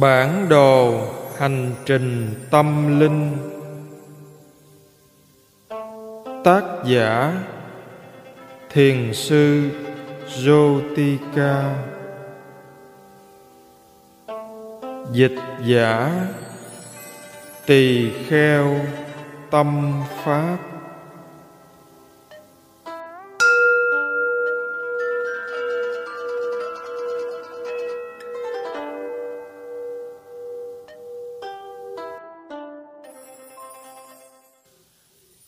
[0.00, 1.00] Bản đồ
[1.38, 3.36] hành trình tâm linh.
[6.44, 7.42] Tác giả
[8.70, 9.70] Thiền sư
[10.28, 11.74] Jotika
[15.12, 16.26] Dịch giả
[17.66, 18.76] Tỳ kheo
[19.50, 20.75] tâm pháp.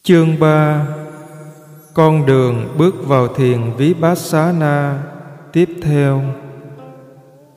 [0.08, 0.86] Chương 3
[1.94, 5.02] Con đường bước vào thiền Vipassana.
[5.52, 6.22] Tiếp theo.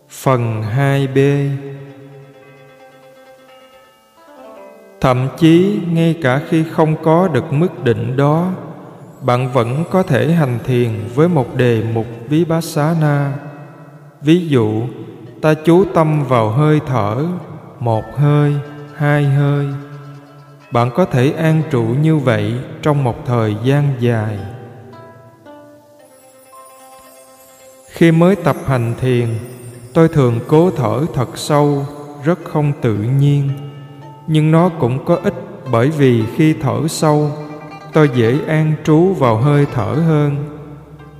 [0.10, 1.50] Phần 2b
[5.02, 8.48] Thậm chí ngay cả khi không có được mức định đó
[9.22, 13.34] Bạn vẫn có thể hành thiền với một đề mục Vipassana.
[14.22, 14.84] Ví dụ
[15.41, 17.26] ta chú tâm vào hơi thở
[17.80, 18.55] Một hơi,
[18.96, 19.68] hai hơi
[20.72, 24.38] bạn có thể an trụ như vậy trong một thời gian dài.
[27.88, 29.28] Khi mới tập hành thiền,
[29.94, 31.86] tôi thường cố thở thật sâu,
[32.24, 33.50] rất không tự nhiên.
[34.28, 35.34] Nhưng nó cũng có ích
[35.72, 37.32] bởi vì khi thở sâu,
[37.94, 40.58] tôi dễ an trú vào hơi thở hơn.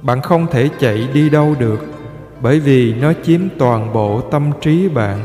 [0.02, 1.80] Bạn không thể chạy đi đâu được,
[2.42, 5.20] bởi vì nó chiếm toàn bộ tâm trí bạn.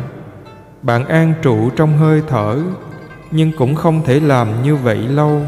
[0.82, 2.58] Bạn an trụ trong hơi thở
[3.30, 5.42] nhưng cũng không thể làm như vậy lâu.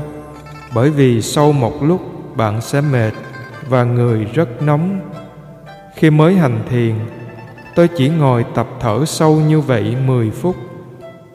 [0.75, 2.01] Bởi vì sau một lúc,
[2.37, 3.13] bạn sẽ mệt
[3.69, 5.01] và người rất nóng.
[5.95, 6.95] Khi mới hành thiền,
[7.75, 10.57] tôi chỉ ngồi tập thở sâu như vậy 10 phút.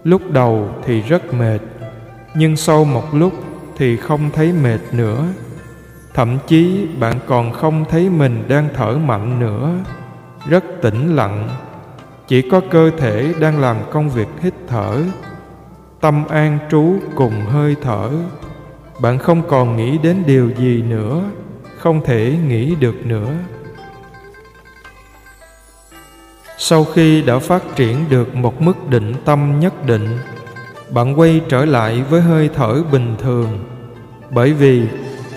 [0.04, 1.60] Lúc đầu thì rất mệt,
[2.36, 3.34] nhưng sau một lúc
[3.78, 5.26] thì không thấy mệt nữa.
[6.14, 9.72] Thậm chí bạn còn không thấy mình đang thở mạnh nữa.
[10.50, 11.50] Rất tĩnh lặng,
[12.28, 15.02] chỉ có cơ thể đang làm công việc hít thở
[16.04, 18.10] tâm an trú cùng hơi thở.
[19.00, 21.22] Bạn không còn nghĩ đến điều gì nữa,
[21.78, 23.32] không thể nghĩ được nữa.
[26.58, 30.18] Sau khi đã phát triển được một mức định tâm nhất định,
[30.90, 33.48] bạn quay trở lại với hơi thở bình thường.
[34.30, 34.84] Bởi vì,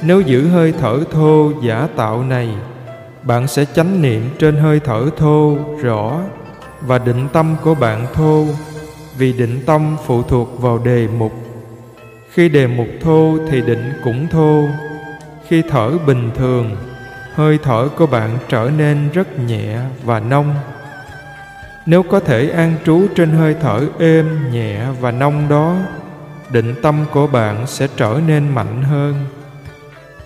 [0.02, 2.48] nếu giữ hơi thở thô giả tạo này,
[3.22, 6.20] bạn sẽ chánh niệm trên hơi thở thô rõ
[6.80, 8.46] và định tâm của bạn thô
[9.18, 11.32] vì định tâm phụ thuộc vào đề mục.
[12.30, 14.68] Khi đề mục thô thì định cũng thô.
[15.48, 16.76] Khi thở bình thường,
[17.34, 20.54] hơi thở của bạn trở nên rất nhẹ và nông.
[21.86, 25.76] Nếu có thể an trú trên hơi thở êm, nhẹ và nông đó,
[26.50, 29.14] định tâm của bạn sẽ trở nên mạnh hơn.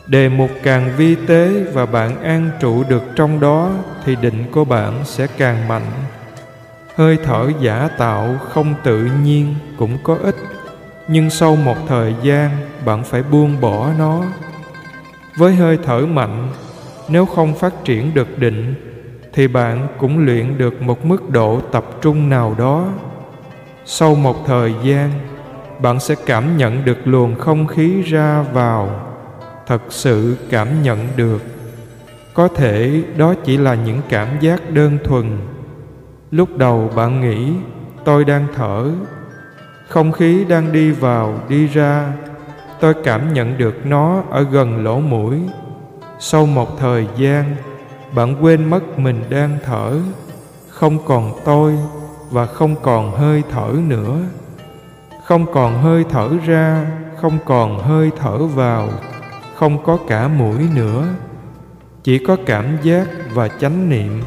[0.07, 3.71] Đề mục càng vi tế và bạn an trụ được trong đó,
[4.05, 5.91] thì định của bạn sẽ càng mạnh
[7.01, 10.37] hơi thở giả tạo không tự nhiên cũng có ích,
[11.09, 12.51] nhưng sau một thời gian
[12.85, 14.23] bạn phải buông bỏ nó.
[15.37, 16.49] Với hơi thở mạnh,
[17.09, 18.75] nếu không phát triển được định,
[19.33, 22.89] thì bạn cũng luyện được một mức độ tập trung nào đó.
[23.85, 25.11] Sau một thời gian,
[25.83, 29.07] bạn sẽ cảm nhận được luồng không khí ra vào,
[29.67, 31.43] thật sự cảm nhận được.
[32.35, 35.39] Có thể đó chỉ là những cảm giác đơn thuần
[36.31, 37.53] lúc đầu bạn nghĩ,
[38.05, 38.91] tôi đang thở.
[39.89, 42.13] Không khí đang đi vào, đi ra.
[42.81, 45.41] Tôi cảm nhận được nó ở gần lỗ mũi.
[46.19, 47.57] Sau một thời gian,
[48.15, 49.97] bạn quên mất mình đang thở.
[50.69, 51.79] Không còn tôi
[52.31, 54.19] và không còn hơi thở nữa.
[55.25, 56.87] Không còn hơi thở ra,
[57.21, 58.89] không còn hơi thở vào,
[59.55, 61.05] không có cả mũi nữa.
[62.03, 64.23] Chỉ có cảm giác và chánh niệm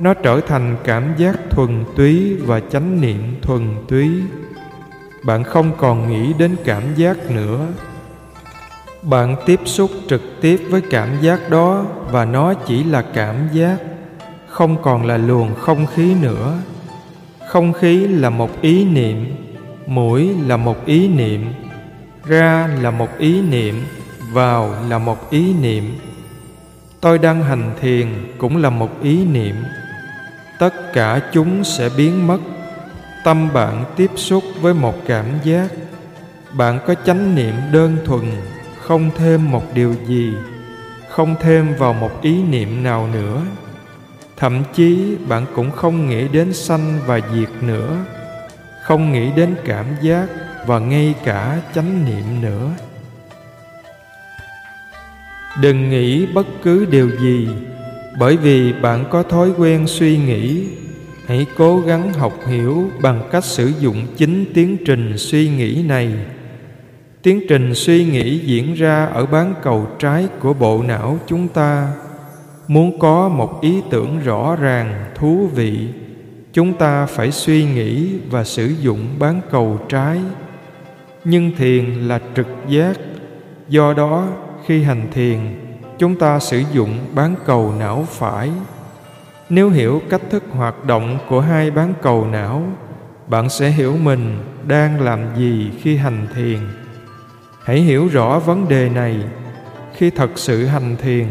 [0.00, 4.10] nó trở thành cảm giác thuần túy và chánh niệm thuần túy.
[5.24, 7.66] Bạn không còn nghĩ đến cảm giác nữa.
[9.02, 13.76] Bạn tiếp xúc trực tiếp với cảm giác đó và nó chỉ là cảm giác,
[14.46, 16.58] không còn là luồng không khí nữa.
[17.48, 19.36] Không khí là một ý niệm,
[19.86, 21.44] mũi là một ý niệm,
[22.24, 23.82] ra là một ý niệm,
[24.32, 25.84] vào là một ý niệm.
[27.00, 28.08] Tôi đang hành thiền
[28.38, 29.54] cũng là một ý niệm
[30.58, 32.38] tất cả chúng sẽ biến mất.
[33.24, 35.68] Tâm bạn tiếp xúc với một cảm giác.
[36.52, 38.22] Bạn có chánh niệm đơn thuần,
[38.80, 40.32] không thêm một điều gì,
[41.08, 43.40] không thêm vào một ý niệm nào nữa.
[44.36, 47.96] Thậm chí, bạn cũng không nghĩ đến sanh và diệt nữa,
[48.82, 50.26] không nghĩ đến cảm giác
[50.66, 52.70] và ngay cả chánh niệm nữa.
[55.60, 57.48] Đừng nghĩ bất cứ điều gì
[58.18, 60.66] bởi vì bạn có thói quen suy nghĩ,
[61.26, 66.12] hãy cố gắng học hiểu bằng cách sử dụng chính tiến trình suy nghĩ này.
[67.22, 71.88] Tiến trình suy nghĩ diễn ra ở bán cầu trái của bộ não chúng ta.
[72.68, 75.88] Muốn có một ý tưởng rõ ràng, thú vị,
[76.52, 80.18] chúng ta phải suy nghĩ và sử dụng bán cầu trái.
[81.24, 82.98] Nhưng thiền là trực giác,
[83.68, 84.28] do đó
[84.66, 85.38] khi hành thiền
[85.98, 88.50] chúng ta sử dụng bán cầu não phải.
[89.48, 92.62] Nếu hiểu cách thức hoạt động của hai bán cầu não,
[93.26, 96.58] bạn sẽ hiểu mình đang làm gì khi hành thiền.
[97.64, 99.20] Hãy hiểu rõ vấn đề này.
[99.94, 101.26] Khi thật sự hành thiền,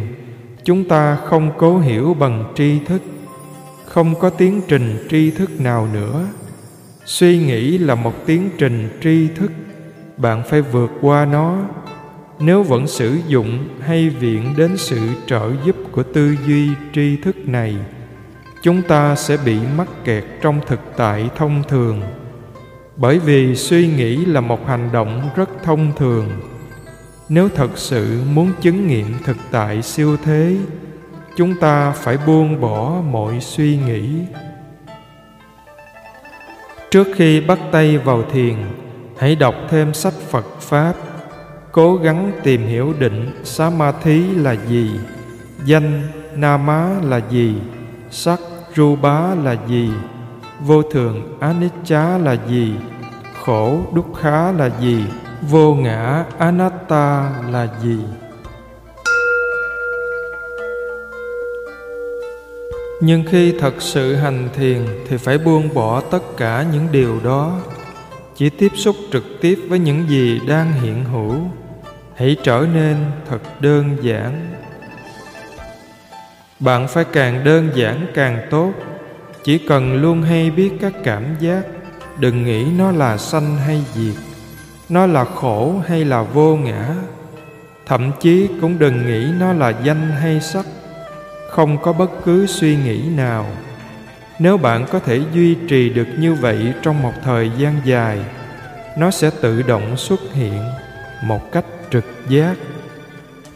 [0.64, 3.02] chúng ta không cố hiểu bằng tri thức,
[3.86, 6.26] không có tiến trình tri thức nào nữa.
[7.06, 9.52] Suy nghĩ là một tiến trình tri thức,
[10.18, 11.58] bạn phải vượt qua nó
[12.40, 17.36] nếu vẫn sử dụng hay viện đến sự trợ giúp của tư duy, tri thức
[17.48, 17.76] này,
[18.64, 22.02] chúng ta sẽ bị mắc kẹt trong thực tại thông thường.
[22.96, 26.30] Bởi vì suy nghĩ là một hành động rất thông thường.
[27.30, 30.58] Nếu thật sự muốn chứng nghiệm thực tại siêu thế,
[31.38, 34.10] chúng ta phải buông bỏ mọi suy nghĩ.
[36.92, 38.56] Trước khi bắt tay vào thiền,
[39.18, 40.94] hãy đọc thêm sách phật pháp
[41.78, 44.92] cố gắng tìm hiểu định samadhi là gì,
[45.66, 46.02] danh
[46.36, 47.56] nama là gì,
[48.12, 48.40] sắc
[48.76, 49.90] rupa là gì,
[50.60, 52.74] vô thường anicca là gì,
[53.44, 55.04] khổ dukkha là gì,
[55.42, 58.00] vô ngã anatta là gì.
[63.02, 67.60] Nhưng khi thật sự hành thiền thì phải buông bỏ tất cả những điều đó,
[68.36, 71.34] chỉ tiếp xúc trực tiếp với những gì đang hiện hữu
[72.18, 72.98] hãy trở nên
[73.30, 74.54] thật đơn giản.
[76.60, 78.74] Bạn phải càng đơn giản càng tốt.
[79.44, 81.62] Chỉ cần luôn hay biết các cảm giác,
[82.20, 84.16] đừng nghĩ nó là sanh hay diệt,
[84.90, 86.96] nó là khổ hay là vô ngã.
[87.86, 90.66] Thậm chí cũng đừng nghĩ nó là danh hay sắc,
[91.50, 93.46] không có bất cứ suy nghĩ nào.
[94.40, 98.20] Nếu bạn có thể duy trì được như vậy trong một thời gian dài,
[98.98, 100.62] nó sẽ tự động xuất hiện
[101.24, 102.56] một cách trực giác.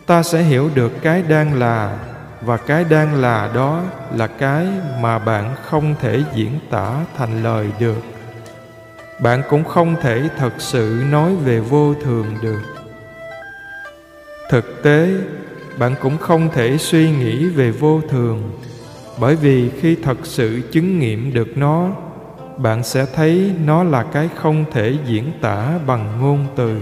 [0.06, 1.98] Ta sẽ hiểu được cái đang là
[2.42, 3.81] và cái đang là đó
[4.16, 4.68] là cái
[5.01, 8.04] mà bạn không thể diễn tả thành lời được.
[9.22, 12.62] Bạn cũng không thể thật sự nói về vô thường được.
[14.50, 15.10] Thực tế,
[15.78, 18.60] bạn cũng không thể suy nghĩ về vô thường,
[19.19, 21.89] bởi vì khi thật sự chứng nghiệm được nó,
[22.57, 26.78] bạn sẽ thấy nó là cái không thể diễn tả bằng ngôn từ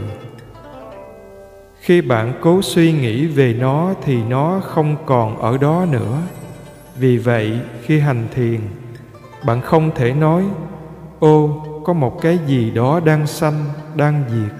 [1.89, 6.21] khi bạn cố suy nghĩ về nó thì nó không còn ở đó nữa.
[6.95, 8.59] Vì vậy, khi hành thiền,
[9.45, 10.43] bạn không thể nói,
[11.19, 13.65] ô, có một cái gì đó đang sanh,
[13.95, 14.55] đang diệt,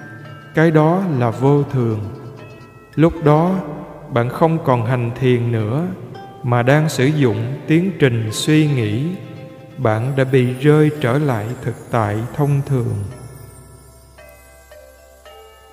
[0.56, 2.00] cái đó là vô thường.
[2.96, 3.56] Lúc đó,
[4.14, 5.88] bạn không còn hành thiền nữa,
[6.44, 7.38] mà đang sử dụng
[7.68, 9.08] tiến trình suy nghĩ.
[9.78, 12.96] Bạn đã bị rơi trở lại thực tại thông thường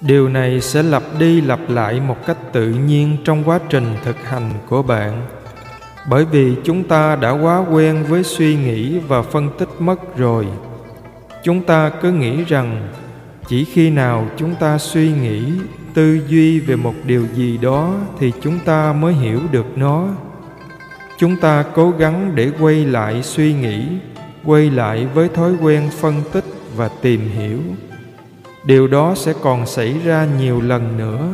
[0.00, 4.16] điều này sẽ lặp đi lặp lại một cách tự nhiên trong quá trình thực
[4.25, 5.22] hành của bạn.
[6.10, 10.46] Bởi vì chúng ta đã quá quen với suy nghĩ và phân tích mất rồi.
[11.43, 12.88] Chúng ta cứ nghĩ rằng,
[13.48, 15.43] chỉ khi nào chúng ta suy nghĩ,
[15.94, 20.08] tư duy về một điều gì đó thì chúng ta mới hiểu được nó.
[21.19, 23.86] Chúng ta cố gắng để quay lại suy nghĩ,
[24.44, 26.44] quay lại với thói quen phân tích
[26.76, 27.58] và tìm hiểu
[28.67, 31.29] điều đó sẽ còn xảy ra nhiều lần nữa.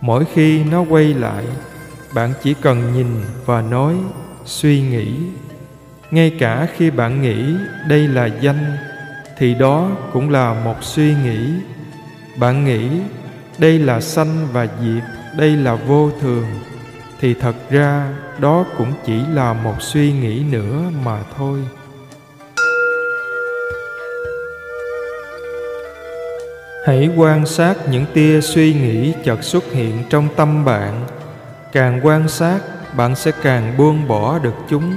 [0.00, 1.44] Mỗi khi nó quay lại,
[2.14, 3.06] bạn chỉ cần nhìn
[3.46, 3.94] và nói,
[4.44, 5.14] suy nghĩ.
[6.10, 7.54] Ngay cả khi bạn nghĩ
[7.88, 8.76] đây là danh,
[9.38, 11.50] thì đó cũng là một suy nghĩ.
[12.36, 12.88] Bạn nghĩ,
[13.58, 15.02] đây là sanh và diệt,
[15.38, 16.46] đây là vô thường.
[17.20, 21.58] Thì thật ra, đó cũng chỉ là một suy nghĩ nữa mà thôi.
[26.84, 31.06] Hãy quan sát những tia suy nghĩ chợt xuất hiện trong tâm bạn.
[31.72, 32.60] Càng quan sát,
[32.96, 34.92] bạn sẽ càng buông bỏ được chúng.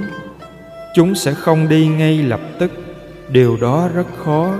[0.94, 2.70] Chúng sẽ không đi ngay lập tức.
[3.28, 4.54] Điều đó rất khó.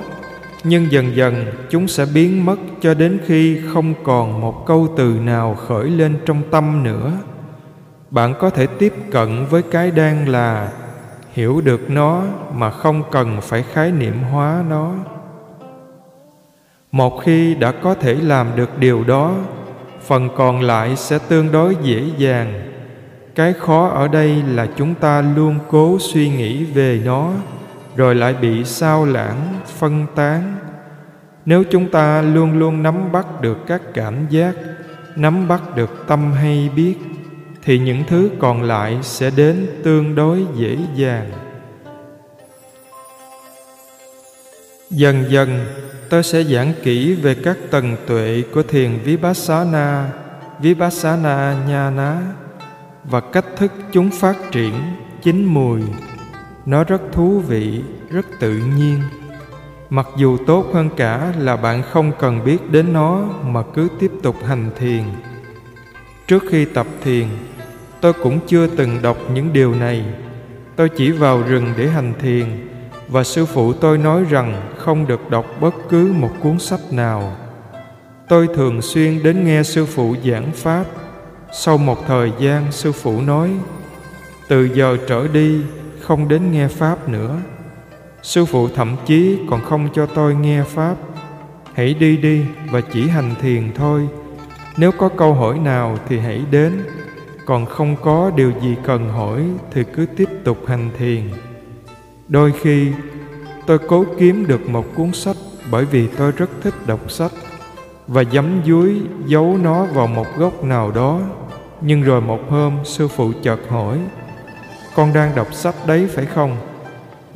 [0.64, 5.04] Nhưng dần dần, chúng sẽ biến mất cho đến khi không còn một câu từ
[5.24, 7.12] nào khởi lên trong tâm nữa.
[8.10, 10.68] Bạn có thể tiếp cận với cái đang là,
[11.32, 12.22] hiểu được nó
[12.54, 14.94] mà không cần phải khái niệm hóa nó
[16.94, 19.34] một khi đã có thể làm được điều đó,
[20.06, 22.62] phần còn lại sẽ tương đối dễ dàng.
[23.34, 27.30] Cái khó ở đây là chúng ta luôn cố suy nghĩ về nó,
[27.96, 30.56] rồi lại bị sao lãng, phân tán.
[31.44, 34.54] Nếu chúng ta luôn luôn nắm bắt được các cảm giác,
[35.16, 36.94] nắm bắt được tâm hay biết,
[37.62, 41.30] thì những thứ còn lại sẽ đến tương đối dễ dàng.
[44.90, 45.66] Dần dần
[46.11, 50.11] tôi sẽ giảng kỹ về các tầng tuệ của thiền vipassana
[50.61, 52.20] vipassana nhana
[53.04, 54.75] và cách thức chúng phát triển
[55.23, 55.80] chín mùi.
[56.66, 57.80] Nó rất thú vị,
[58.11, 59.00] rất tự nhiên.
[59.90, 64.11] Mặc dù tốt hơn cả là bạn không cần biết đến nó mà cứ tiếp
[64.23, 65.02] tục hành thiền.
[66.26, 67.26] Trước khi tập thiền,
[68.00, 70.04] tôi cũng chưa từng đọc những điều này.
[70.76, 72.46] Tôi chỉ vào rừng để hành thiền
[73.14, 77.37] và sư phụ tôi nói rằng không được đọc bất cứ một cuốn sách nào.
[78.28, 80.85] Tôi thường xuyên đến nghe sư phụ giảng pháp.
[81.52, 83.50] Sau một thời gian, sư phụ nói,
[84.49, 85.61] từ giờ trở đi,
[86.00, 87.37] không đến nghe pháp nữa.
[88.23, 90.94] Sư phụ thậm chí còn không cho tôi nghe pháp.
[91.75, 94.09] Hãy đi đi và chỉ hành thiền thôi.
[94.76, 96.73] Nếu có câu hỏi nào thì hãy đến.
[97.47, 101.23] Còn không có điều gì cần hỏi thì cứ tiếp tục hành thiền
[102.28, 102.92] đôi khi,
[103.66, 105.36] tôi cố kiếm được một cuốn sách
[105.70, 107.32] bởi vì tôi rất thích đọc sách
[108.06, 111.20] và giấm dúi giấu nó vào một góc nào đó.
[111.80, 113.98] Nhưng rồi một hôm, sư phụ chợt hỏi,
[114.94, 116.56] con đang đọc sách đấy phải không?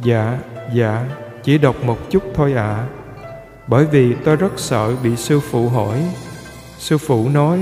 [0.02, 0.38] Dạ
[0.74, 1.04] dạ
[1.42, 2.62] chỉ đọc một chút thôi ạ.
[2.62, 2.86] À.
[3.66, 6.02] bởi vì tôi rất sợ bị sư phụ hỏi.
[6.78, 7.60] Sư phụ nói,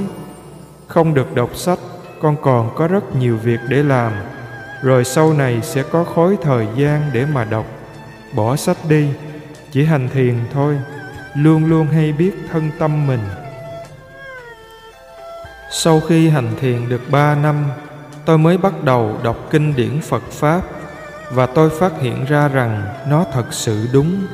[0.87, 1.79] không được đọc sách,
[2.21, 4.13] con còn có rất nhiều việc để làm
[4.87, 7.67] rồi sau này sẽ có khối thời gian để mà đọc.
[8.35, 9.09] Bỏ sách đi,
[9.73, 10.77] chỉ hành thiền thôi.
[11.35, 13.21] Luôn luôn hay biết thân tâm mình.
[15.71, 17.65] Sau khi hành thiền được ba năm,
[18.25, 20.61] tôi mới bắt đầu đọc kinh điển phật pháp
[21.31, 24.27] và tôi phát hiện ra rằng nó thật sự đúng.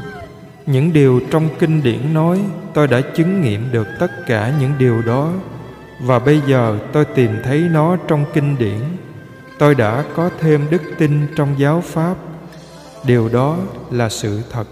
[0.66, 2.40] Những điều trong kinh điển nói,
[2.74, 5.32] tôi đã chứng nghiệm được tất cả những điều đó.
[6.00, 8.80] Và bây giờ tôi tìm thấy nó trong kinh điển
[9.58, 12.16] tôi đã có thêm đức tin trong giáo pháp.
[13.04, 13.56] Điều đó
[13.90, 14.64] là sự thật.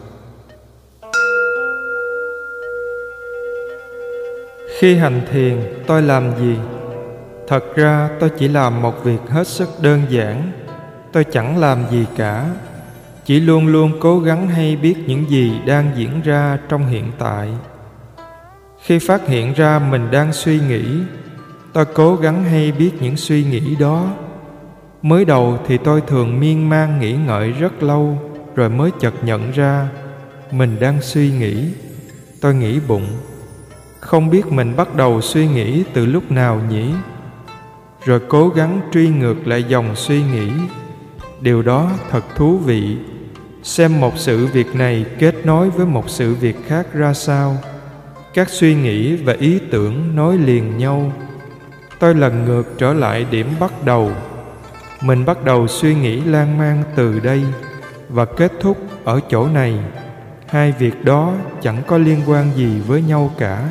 [4.79, 6.57] Khi hành thiền, tôi làm gì?
[7.49, 10.53] Thật ra, tôi chỉ làm một việc hết sức đơn giản.
[11.13, 12.47] Tôi chẳng làm gì cả.
[13.25, 17.49] Chỉ luôn luôn cố gắng hay biết những gì đang diễn ra trong hiện tại.
[18.83, 20.85] Khi phát hiện ra mình đang suy nghĩ,
[21.73, 24.07] tôi cố gắng hay biết những suy nghĩ đó
[25.03, 28.19] mới đầu thì tôi thường miên man nghĩ ngợi rất lâu,
[28.55, 29.89] rồi mới chợt nhận ra
[30.53, 31.65] mình đang suy nghĩ.
[32.41, 33.07] Tôi nghĩ bụng,
[34.01, 36.91] không biết mình bắt đầu suy nghĩ từ lúc nào nhỉ?
[38.05, 40.51] Rồi cố gắng truy ngược lại dòng suy nghĩ.
[41.41, 42.97] Điều đó thật thú vị.
[43.63, 47.57] Xem một sự việc này kết nối với một sự việc khác ra sao.
[48.35, 51.13] Các suy nghĩ và ý tưởng nối liền nhau.
[51.99, 54.13] Tôi lần ngược trở lại điểm bắt đầu
[55.03, 57.43] mình bắt đầu suy nghĩ lan man từ đây
[58.09, 59.75] và kết thúc ở chỗ này.
[60.47, 63.69] Hai việc đó chẳng có liên quan gì với nhau cả.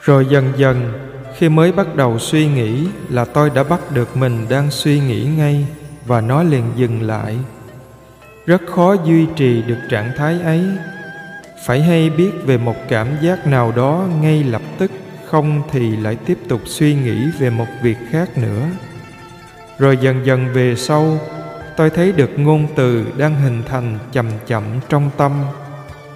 [0.00, 0.92] Rồi dần dần,
[1.38, 5.28] khi mới bắt đầu suy nghĩ là tôi đã bắt được mình đang suy nghĩ
[5.36, 5.66] ngay
[6.06, 7.38] và nó liền dừng lại.
[8.46, 10.64] Rất khó duy trì được trạng thái ấy.
[11.64, 14.90] Phải hay biết về một cảm giác nào đó ngay lập tức
[15.30, 18.66] không thì lại tiếp tục suy nghĩ về một việc khác nữa.
[19.78, 21.18] Rồi dần dần về sau,
[21.76, 25.32] tôi thấy được ngôn từ đang hình thành chậm chậm trong tâm.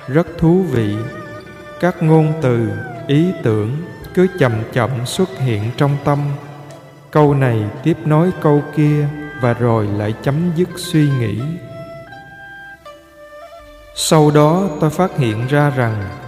[0.09, 0.97] Rất thú vị.
[1.80, 2.68] Các ngôn từ,
[3.06, 3.76] ý tưởng
[4.14, 6.18] cứ chậm chậm xuất hiện trong tâm.
[7.11, 9.09] Câu này tiếp nối câu kia
[9.40, 11.40] và rồi lại chấm dứt suy nghĩ.
[13.94, 16.24] Sau đó tôi phát hiện ra rằng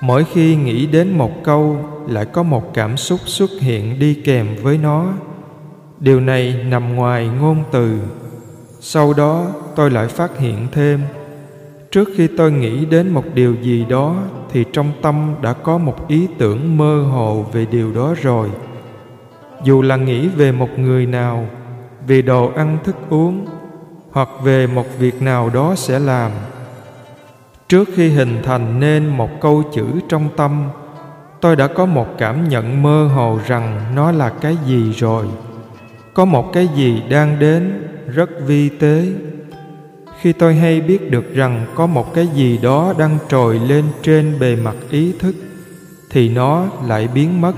[0.00, 1.76] mỗi khi nghĩ đến một câu
[2.08, 5.12] lại có một cảm xúc xuất hiện đi kèm với nó.
[6.00, 7.98] Điều này nằm ngoài ngôn từ.
[8.80, 11.00] Sau đó tôi lại phát hiện thêm.
[11.90, 14.16] Trước khi tôi nghĩ đến một điều gì đó
[14.52, 18.48] thì trong tâm đã có một ý tưởng mơ hồ về điều đó rồi.
[19.64, 21.46] Dù là nghĩ về một người nào
[22.06, 23.46] về đồ ăn thức uống
[24.10, 26.30] hoặc về một việc nào đó sẽ làm
[27.70, 30.68] trước khi hình thành nên một câu chữ trong tâm,
[31.40, 35.26] tôi đã có một cảm nhận mơ hồ rằng nó là cái gì rồi.
[36.14, 37.82] Có một cái gì đang đến,
[38.14, 39.06] rất vi tế.
[40.20, 44.38] Khi tôi hay biết được rằng có một cái gì đó đang trồi lên trên
[44.40, 45.34] bề mặt ý thức,
[46.10, 47.54] thì nó lại biến mất,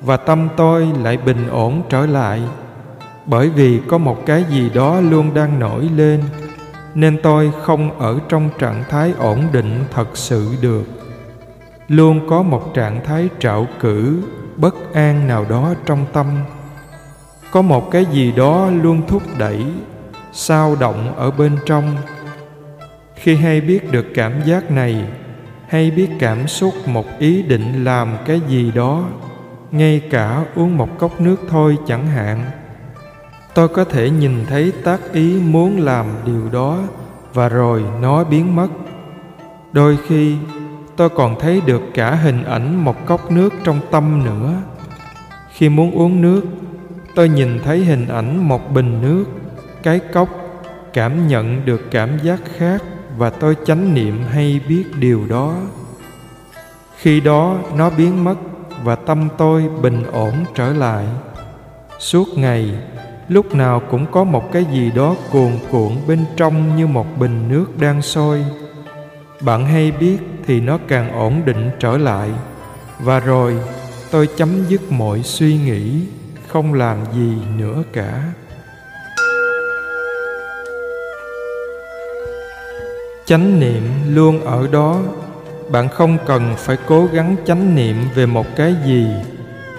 [0.00, 2.42] và tâm tôi lại bình ổn trở lại.
[3.26, 6.20] Bởi vì có một cái gì đó luôn đang nổi lên
[6.96, 10.84] nên tôi không ở trong trạng thái ổn định thật sự được.
[11.88, 14.22] Luôn có một trạng thái trạo cử,
[14.56, 16.26] bất an nào đó trong tâm.
[17.50, 19.64] Có một cái gì đó luôn thúc đẩy,
[20.32, 21.96] sao động ở bên trong.
[23.14, 25.04] Khi hay biết được cảm giác này,
[25.68, 29.04] hay biết cảm xúc một ý định làm cái gì đó,
[29.70, 32.44] ngay cả uống một cốc nước thôi chẳng hạn
[33.56, 36.78] tôi có thể nhìn thấy tác ý muốn làm điều đó,
[37.34, 38.68] và rồi nó biến mất.
[39.72, 40.36] Đôi khi,
[40.96, 44.54] tôi còn thấy được cả hình ảnh một cốc nước trong tâm nữa.
[45.52, 46.42] Khi muốn uống nước,
[47.14, 49.24] tôi nhìn thấy hình ảnh một bình nước,
[49.82, 50.28] cái cốc,
[50.92, 52.82] cảm nhận được cảm giác khác
[53.16, 55.54] và tôi chánh niệm hay biết điều đó.
[56.96, 58.36] Khi đó, nó biến mất
[58.82, 61.06] và tâm tôi bình ổn trở lại.
[61.98, 62.74] Suốt ngày
[63.28, 67.48] lúc nào cũng có một cái gì đó cuồn cuộn bên trong như một bình
[67.48, 68.44] nước đang sôi.
[69.40, 72.30] Bạn hay biết thì nó càng ổn định trở lại.
[72.98, 73.54] Và rồi,
[74.10, 76.00] tôi chấm dứt mọi suy nghĩ,
[76.48, 78.22] không làm gì nữa cả.
[83.26, 85.00] Chánh niệm luôn ở đó.
[85.70, 89.06] Bạn không cần phải cố gắng chánh niệm về một cái gì.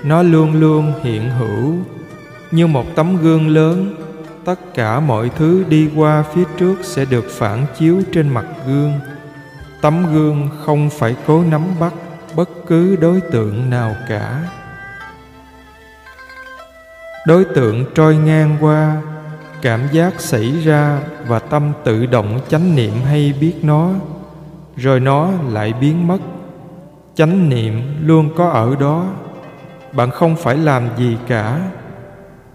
[0.03, 1.73] Nó luôn luôn hiện hữu
[2.51, 3.95] như một tấm gương lớn.
[4.45, 8.93] Tất cả mọi thứ đi qua phía trước sẽ được phản chiếu trên mặt gương.
[9.81, 11.93] Tấm gương không phải cố nắm bắt
[12.35, 14.43] bất cứ đối tượng nào cả.
[17.27, 19.01] Đối tượng trôi ngang qua,
[19.61, 23.89] cảm giác xảy ra và tâm tự động chánh niệm hay biết nó,
[24.75, 26.17] rồi nó lại biến mất.
[27.15, 29.05] Chánh niệm luôn có ở đó.
[29.91, 31.59] Bạn không phải làm gì cả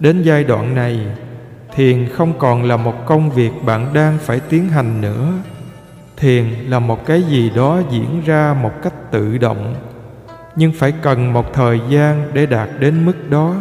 [0.02, 1.00] đến giai đoạn này,
[1.74, 5.32] thiền không còn là một công việc bạn đang phải tiến hành nữa.
[6.16, 9.74] Thiền là một cái gì đó diễn ra một cách tự động,
[10.56, 13.54] nhưng phải cần một thời gian để đạt đến mức đó.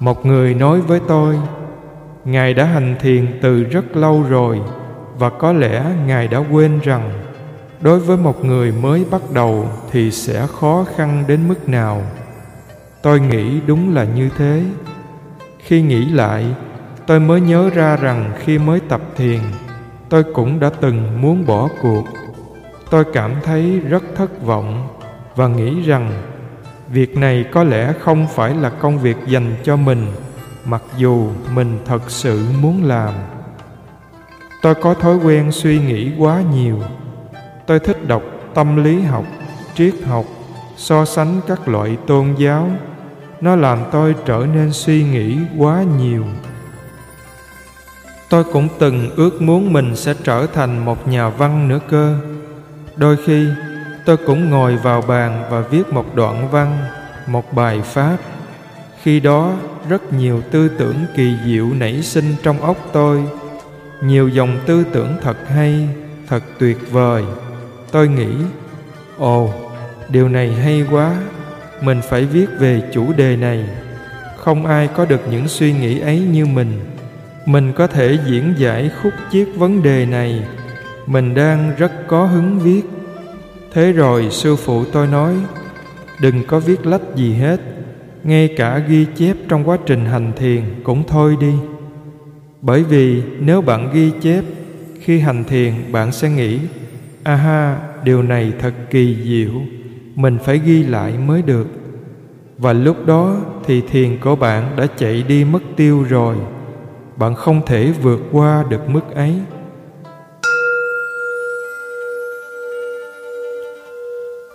[0.00, 1.36] Một người nói với tôi,
[2.24, 4.60] ngài đã hành thiền từ rất lâu rồi,
[5.18, 7.10] và có lẽ ngài đã quên rằng,
[7.80, 12.02] đối với một người mới bắt đầu thì sẽ khó khăn đến mức nào.
[13.02, 14.62] Tôi nghĩ đúng là như thế
[15.70, 16.46] khi nghĩ lại,
[17.06, 19.40] tôi mới nhớ ra rằng khi mới tập thiền,
[20.08, 22.04] tôi cũng đã từng muốn bỏ cuộc.
[22.90, 24.88] Tôi cảm thấy rất thất vọng
[25.36, 26.22] và nghĩ rằng
[26.88, 30.06] việc này có lẽ không phải là công việc dành cho mình,
[30.64, 33.14] mặc dù mình thật sự muốn làm.
[34.62, 36.78] Tôi có thói quen suy nghĩ quá nhiều.
[37.66, 38.22] Tôi thích đọc
[38.54, 39.24] tâm lý học,
[39.74, 40.24] triết học,
[40.76, 42.70] so sánh các loại tôn giáo
[43.40, 46.24] nó làm tôi trở nên suy nghĩ quá nhiều.
[48.30, 52.16] Tôi cũng từng ước muốn mình sẽ trở thành một nhà văn nữa cơ.
[52.96, 53.46] Đôi khi,
[54.04, 56.78] tôi cũng ngồi vào bàn và viết một đoạn văn,
[57.26, 58.16] một bài pháp.
[59.02, 59.52] Khi đó,
[59.88, 63.22] rất nhiều tư tưởng kỳ diệu nảy sinh trong óc tôi.
[64.02, 65.88] Nhiều dòng tư tưởng thật hay,
[66.28, 67.24] thật tuyệt vời.
[67.92, 68.34] Tôi nghĩ,
[69.18, 69.50] ồ,
[70.08, 71.16] điều này hay quá
[71.82, 73.64] mình phải viết về chủ đề này.
[74.36, 76.80] Không ai có được những suy nghĩ ấy như mình.
[77.46, 80.42] Mình có thể diễn giải khúc chiết vấn đề này.
[81.06, 82.82] Mình đang rất có hứng viết.
[83.72, 85.34] Thế rồi sư phụ tôi nói,
[86.20, 87.60] đừng có viết lách gì hết.
[88.24, 91.52] Ngay cả ghi chép trong quá trình hành thiền cũng thôi đi.
[92.62, 94.44] Bởi vì nếu bạn ghi chép,
[95.00, 96.58] khi hành thiền bạn sẽ nghĩ,
[97.22, 99.50] aha, điều này thật kỳ diệu
[100.14, 101.66] mình phải ghi lại mới được.
[102.58, 106.36] Và lúc đó thì thiền của bạn đã chạy đi mất tiêu rồi.
[107.16, 109.34] Bạn không thể vượt qua được mức ấy.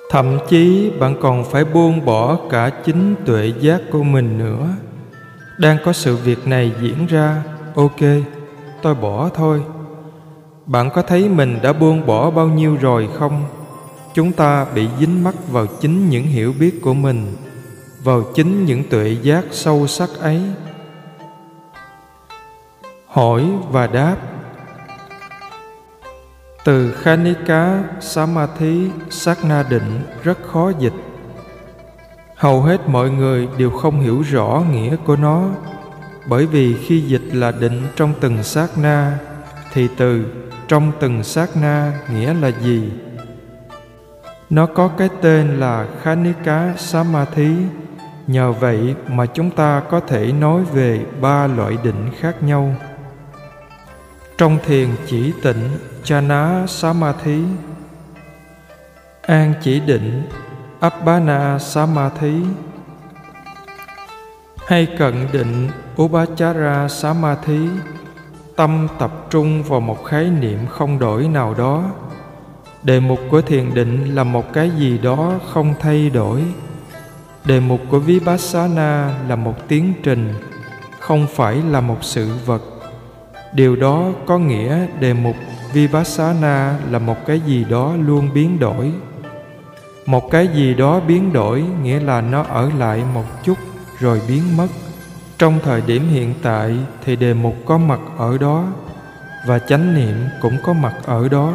[0.09, 4.67] Thậm chí bạn còn phải buông bỏ cả chính tuệ giác của mình nữa.
[5.59, 7.43] Đang có sự việc này diễn ra,
[7.75, 8.01] ok,
[8.81, 9.61] tôi bỏ thôi.
[10.65, 13.43] Bạn có thấy mình đã buông bỏ bao nhiêu rồi không?
[14.15, 17.35] Chúng ta bị dính mắc vào chính những hiểu biết của mình,
[18.03, 20.41] vào chính những tuệ giác sâu sắc ấy.
[23.07, 24.17] Hỏi và đáp.
[26.65, 30.93] Từ Khanika Samadhi sát na định rất khó dịch.
[32.35, 35.49] Hầu hết mọi người đều không hiểu rõ nghĩa của nó,
[36.29, 39.19] bởi vì khi dịch là định trong từng sát na
[39.73, 40.25] thì từ
[40.67, 42.91] trong từng sát na nghĩa là gì?
[44.49, 47.55] Nó có cái tên là Khanika Samadhi.
[48.27, 52.75] Nhờ vậy mà chúng ta có thể nói về ba loại định khác nhau.
[54.37, 57.43] Trong thiền chỉ tịnh chana samadhi.
[59.21, 60.23] An chỉ định,
[60.79, 62.41] abhana samadhi.
[64.67, 65.69] Hay cận định
[66.01, 67.69] upachara samadhi.
[68.55, 71.83] Tâm tập trung vào một khái niệm không đổi nào đó
[72.85, 76.43] đề mục của thiền định là một cái gì đó không thay đổi.
[77.45, 80.33] Đề mục của vipassana là một tiến trình,
[80.99, 82.61] không phải là một sự vật.
[83.53, 85.35] Điều đó có nghĩa đề mục
[85.73, 88.91] vipassana là một cái gì đó luôn biến đổi.
[90.05, 93.57] Một cái gì đó biến đổi nghĩa là nó ở lại một chút
[93.99, 94.67] rồi biến mất.
[95.37, 98.63] Trong thời điểm hiện tại thì đề mục có mặt ở đó
[99.47, 101.53] và chánh niệm cũng có mặt ở đó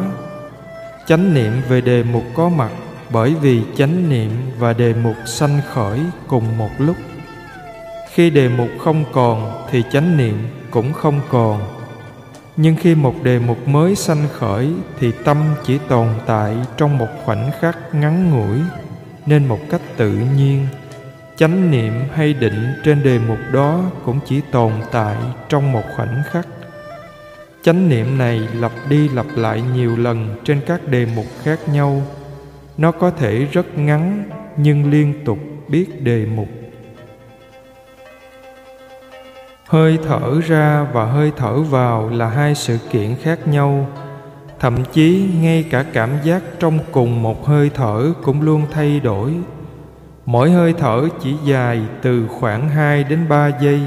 [1.07, 2.71] chánh niệm về đề mục có mặt,
[3.09, 6.95] bởi vì chánh niệm và đề mục sanh khởi cùng một lúc.
[8.13, 11.61] Khi đề mục không còn thì chánh niệm cũng không còn.
[12.57, 17.07] Nhưng khi một đề mục mới sanh khởi thì tâm chỉ tồn tại trong một
[17.25, 18.59] khoảnh khắc ngắn ngủi,
[19.25, 20.67] nên một cách tự nhiên.
[21.37, 25.15] Chánh niệm hay định trên đề mục đó cũng chỉ tồn tại
[25.49, 26.47] trong một khoảnh khắc
[27.63, 32.01] chánh niệm này lặp đi lặp lại nhiều lần trên các đề mục khác nhau.
[32.77, 34.23] Nó có thể rất ngắn,
[34.57, 36.47] nhưng liên tục biết đề mục.
[39.67, 43.87] Hơi thở ra và hơi thở vào là hai sự kiện khác nhau.
[44.59, 49.33] Thậm chí ngay cả cảm giác trong cùng một hơi thở cũng luôn thay đổi.
[50.25, 53.81] Mỗi hơi thở chỉ dài từ khoảng 2 đến 3 giây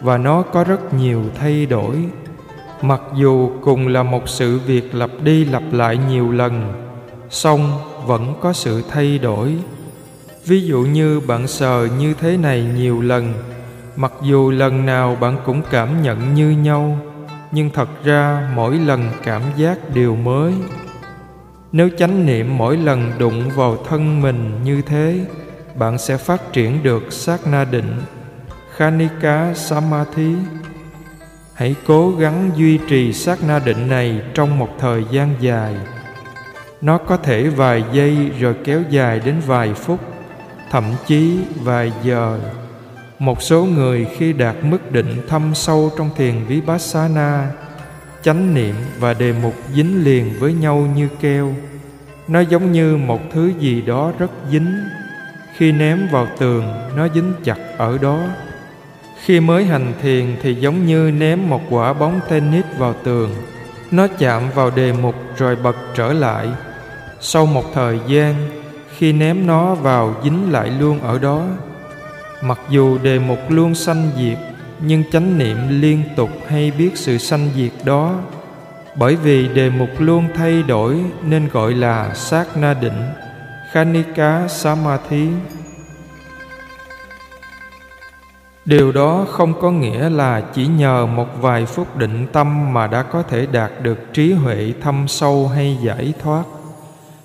[0.00, 1.96] và nó có rất nhiều thay đổi
[2.82, 6.72] mặc dù cùng là một sự việc lặp đi lặp lại nhiều lần,
[7.30, 7.72] song
[8.06, 9.56] vẫn có sự thay đổi.
[10.46, 13.32] Ví dụ như bạn sờ như thế này nhiều lần,
[13.96, 16.98] mặc dù lần nào bạn cũng cảm nhận như nhau,
[17.52, 20.54] nhưng thật ra mỗi lần cảm giác đều mới.
[21.72, 25.20] Nếu chánh niệm mỗi lần đụng vào thân mình như thế,
[25.74, 28.00] bạn sẽ phát triển được sát na định,
[28.76, 30.34] khanika samadhi
[31.56, 35.74] hãy cố gắng duy trì sát na định này trong một thời gian dài.
[36.80, 40.00] Nó có thể vài giây rồi kéo dài đến vài phút,
[40.70, 42.38] thậm chí vài giờ.
[43.18, 47.50] Một số người khi đạt mức định thâm sâu trong thiền vipassana,
[48.22, 51.54] chánh niệm và đề mục dính liền với nhau như keo.
[52.28, 54.84] Nó giống như một thứ gì đó rất dính.
[55.56, 56.64] Khi ném vào tường,
[56.96, 58.20] nó dính chặt ở đó
[59.24, 63.30] khi mới hành thiền thì giống như ném một quả bóng tennis vào tường.
[63.90, 66.48] Nó chạm vào đề mục rồi bật trở lại.
[67.20, 68.34] Sau một thời gian,
[68.96, 71.42] khi ném nó vào dính lại luôn ở đó.
[72.42, 74.38] Mặc dù đề mục luôn sanh diệt,
[74.80, 78.14] nhưng chánh niệm liên tục hay biết sự sanh diệt đó.
[78.96, 83.02] Bởi vì đề mục luôn thay đổi nên gọi là sát na định
[83.72, 85.28] khanika samadhi
[88.66, 93.02] điều đó không có nghĩa là chỉ nhờ một vài phút định tâm mà đã
[93.02, 96.42] có thể đạt được trí huệ thâm sâu hay giải thoát.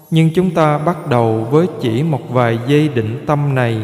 [0.10, 3.78] Nhưng chúng ta bắt đầu với chỉ một vài giây định tâm này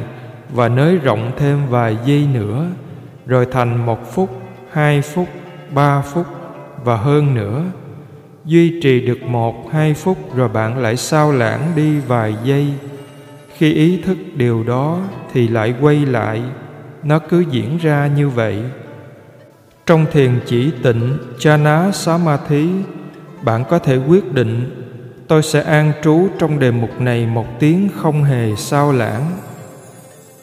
[0.49, 2.65] và nới rộng thêm vài giây nữa,
[3.25, 4.29] rồi thành một phút,
[4.71, 5.27] hai phút,
[5.73, 6.25] ba phút
[6.83, 7.63] và hơn nữa.
[8.45, 12.73] Duy trì được một, hai phút rồi bạn lại sao lãng đi vài giây.
[13.53, 14.99] Khi ý thức điều đó
[15.33, 16.41] thì lại quay lại
[17.07, 18.63] nó cứ diễn ra như vậy.
[19.85, 22.69] Trong thiền chỉ tịnh chana samadhi
[23.41, 24.83] bạn có thể quyết định,
[25.27, 29.31] tôi sẽ an trú trong đề mục này một tiếng không hề sao lãng.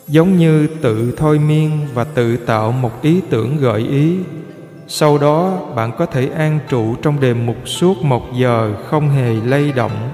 [0.09, 4.16] Giống như tự thôi miên và tự tạo một ý tưởng gợi ý,
[4.88, 9.35] sau đó bạn có thể an trụ trong đề mục suốt một giờ không hề
[9.46, 10.11] lay động.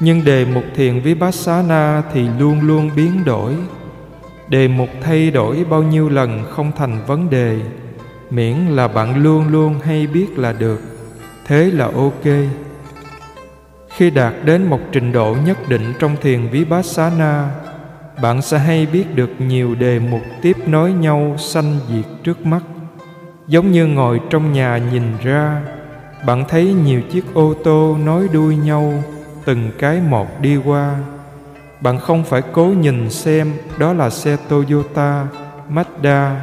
[0.00, 3.52] Nhưng đề mục thiền vipassana thì luôn luôn biến đổi
[4.48, 7.60] đề mục thay đổi bao nhiêu lần không thành vấn đề.
[8.30, 10.80] Miễn là bạn luôn luôn hay biết là được.
[11.46, 12.24] Thế là ok.
[13.88, 17.50] Khi đạt đến một trình độ nhất định trong thiền vipassana,
[18.22, 22.62] bạn sẽ hay biết được nhiều đề mục tiếp nối nhau sanh diệt trước mắt.
[23.46, 25.62] Giống như ngồi trong nhà nhìn ra,
[26.26, 29.02] bạn thấy nhiều chiếc ô tô nối đuôi nhau,
[29.44, 30.96] từng cái một đi qua
[31.86, 35.26] bạn không phải cố nhìn xem, đó là xe toyota
[35.70, 36.34] mazda,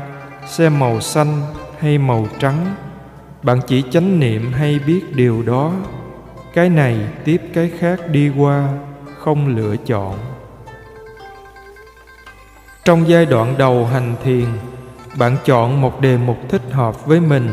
[0.47, 1.41] xe màu xanh
[1.79, 2.75] hay màu trắng.
[3.41, 5.71] Bạn chỉ chánh niệm hay biết điều đó.
[6.53, 8.67] Cái này tiếp cái khác đi qua,
[9.17, 10.17] không lựa chọn.
[12.85, 14.47] Trong giai đoạn đầu hành thiền,
[15.17, 17.49] bạn chọn một đề mục thích hợp với mình.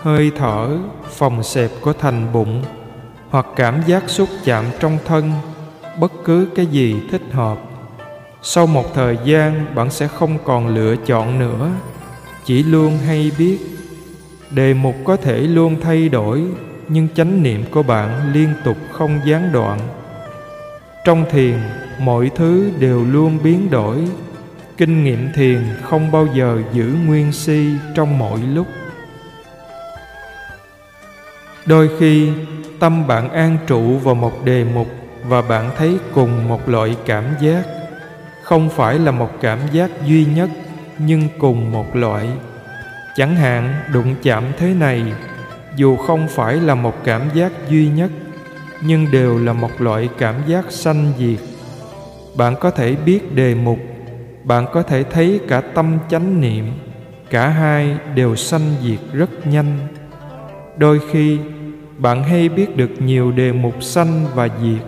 [0.00, 0.78] Hơi thở,
[1.10, 2.64] phòng xẹp của thành bụng,
[3.30, 5.32] hoặc cảm giác xúc chạm trong thân
[5.98, 7.58] bất cứ cái gì thích hợp.
[8.42, 11.70] Sau một thời gian, bạn sẽ không còn lựa chọn nữa,
[12.44, 13.58] chỉ luôn hay biết.
[14.50, 16.44] Đề mục có thể luôn thay đổi,
[16.88, 19.78] nhưng chánh niệm của bạn liên tục không gián đoạn.
[21.04, 21.58] Trong thiền,
[21.98, 23.98] mọi thứ đều luôn biến đổi.
[24.76, 28.66] Kinh nghiệm thiền không bao giờ giữ nguyên si trong mọi lúc.
[31.66, 32.30] Đôi khi,
[32.80, 37.24] tâm bạn an trụ vào một đề mục và bạn thấy cùng một loại cảm
[37.40, 37.62] giác.
[38.42, 40.50] Không phải là một cảm giác duy nhất,
[40.98, 42.28] nhưng cùng một loại.
[43.16, 45.02] Chẳng hạn, đụng chạm thế này,
[45.76, 48.10] dù không phải là một cảm giác duy nhất,
[48.82, 51.40] nhưng đều là một loại cảm giác sanh diệt.
[52.36, 53.78] Bạn có thể biết đề mục,
[54.44, 56.72] bạn có thể thấy cả tâm chánh niệm,
[57.30, 59.78] cả hai đều sanh diệt rất nhanh.
[60.76, 61.38] Đôi khi,
[61.98, 64.82] bạn hay biết được nhiều đề mục sanh và diệt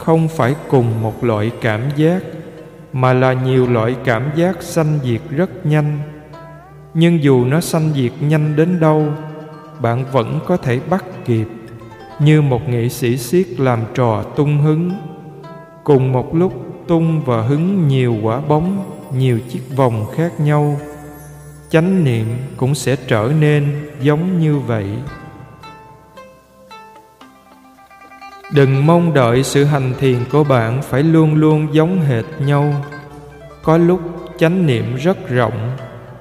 [0.00, 2.22] không phải cùng một loại cảm giác,
[2.92, 5.98] mà là nhiều loại cảm giác sanh diệt rất nhanh.
[6.94, 9.06] Nhưng dù nó sanh diệt nhanh đến đâu,
[9.80, 11.46] bạn vẫn có thể bắt kịp,
[12.18, 14.90] như một nghệ sĩ siết làm trò tung hứng.
[15.84, 16.52] Cùng một lúc,
[16.88, 18.84] tung và hứng nhiều quả bóng,
[19.16, 20.80] nhiều chiếc vòng khác nhau.
[21.70, 24.86] Chánh niệm cũng sẽ trở nên giống như vậy.
[28.52, 32.74] Đừng mong đợi sự hành thiền của bạn phải luôn luôn giống hệt nhau.
[33.62, 34.00] Có lúc
[34.38, 35.76] chánh niệm rất rộng,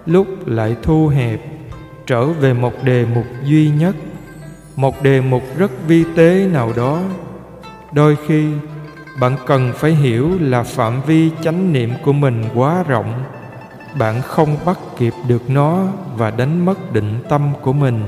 [0.05, 1.39] lúc lại thu hẹp,
[2.05, 3.95] trở về một đề mục duy nhất.
[4.75, 7.01] Một đề mục rất vi tế nào đó.
[7.91, 8.45] Đôi khi,
[9.19, 13.23] bạn cần phải hiểu là phạm vi chánh niệm của mình quá rộng.
[13.99, 15.83] Bạn không bắt kịp được nó
[16.15, 18.03] và đánh mất định tâm của mình.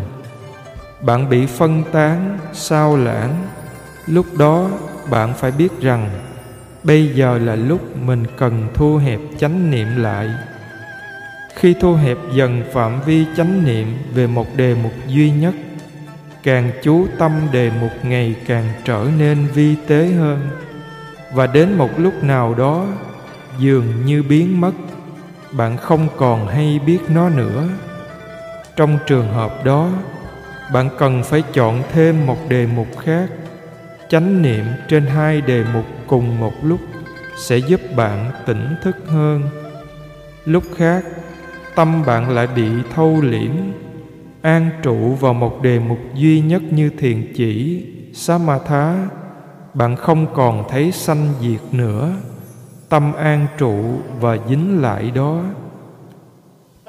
[1.02, 3.36] Bạn bị phân tán, sao lãng
[4.08, 4.70] lúc đó,
[5.10, 6.10] bạn phải biết rằng,
[6.84, 10.30] bây giờ là lúc mình cần thu hẹp chánh niệm lại.
[11.56, 15.54] Khi thu hẹp dần phạm vi chánh niệm về một đề mục duy nhất,
[16.44, 20.50] càng chú tâm đề mục ngày càng trở nên vi tế hơn.
[21.34, 22.86] Và đến một lúc nào đó,
[23.60, 24.72] dường như biến mất,
[25.52, 27.68] bạn không còn hay biết nó nữa.
[28.76, 29.90] Trong trường hợp đó,
[30.74, 33.30] bạn cần phải chọn thêm một đề mục khác
[34.12, 36.80] chánh niệm trên hai đề mục cùng một lúc
[37.38, 39.41] sẽ giúp bạn tỉnh thức hơn.
[40.45, 41.06] Lúc khác,
[41.76, 43.52] tâm bạn lại bị thâu liễm,
[44.41, 49.08] an trụ vào một đề mục duy nhất như thiền chỉ, samatha.
[49.74, 52.13] Bạn không còn thấy sanh diệt nữa,
[52.89, 55.43] tâm an trụ và dính lại đó.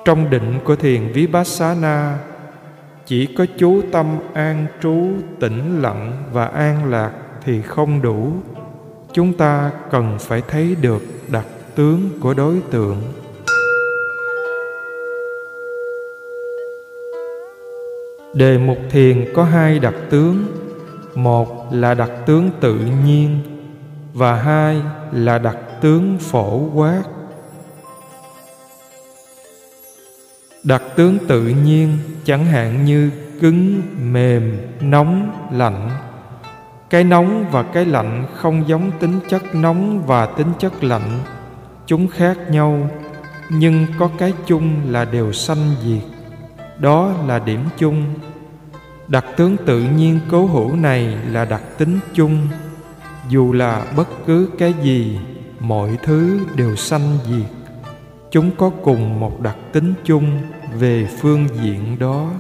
[0.05, 2.19] Trong định của thiền vipassana
[3.07, 4.97] chỉ có chú tâm an trú,
[5.41, 7.13] tĩnh lặng và an lạc
[7.45, 8.33] thì không đủ.
[9.13, 12.97] Chúng ta cần phải thấy được đặc tướng của đối tượng.
[18.35, 20.47] Đề mục thiền có hai đặc tướng.
[21.15, 23.39] Một là đặc tướng tự nhiên
[24.15, 27.03] và hai là đặc tướng phổ quát.
[30.65, 35.91] Đặc tướng tự nhiên, chẳng hạn như cứng, mềm, nóng, lạnh.
[36.91, 41.21] Cái nóng và cái lạnh không giống tính chất nóng và tính chất lạnh.
[41.87, 42.91] Chúng khác nhau,
[43.49, 46.03] nhưng có cái chung là đều sanh diệt.
[46.79, 48.05] Đó là điểm chung.
[49.09, 52.49] Đặc tướng tự nhiên cố hữu này là đặc tính chung.
[53.29, 55.19] Dù là bất cứ cái gì,
[55.61, 57.62] mọi thứ đều sanh diệt
[58.33, 60.25] chúng có cùng một đặc tính chung
[60.79, 62.31] về phương diện đó.